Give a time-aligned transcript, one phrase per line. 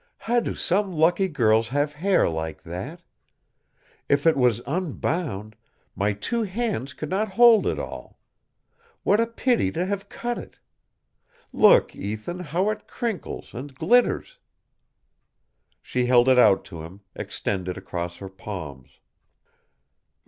[0.17, 3.03] How do some lucky girls have hair like that?
[4.09, 5.55] If it was unbound,
[5.95, 8.17] my two hands could not hold it all.
[9.03, 10.57] What a pity to have cut it!
[11.53, 14.39] Look, Ethan, how it crinkles and glitters."
[15.83, 18.97] She held it out to him, extended across her palms.